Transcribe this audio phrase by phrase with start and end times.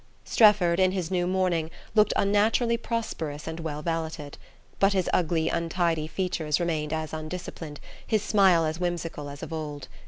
[0.25, 4.35] Strefford, in his new mourning, looked unnaturally prosperous and well valeted;
[4.79, 9.87] but his ugly untidy features remained as undisciplined, his smile as whimsical, as of old.